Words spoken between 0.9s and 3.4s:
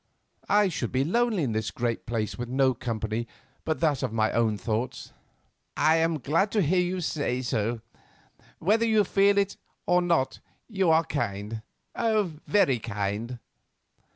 be lonely in this great place with no company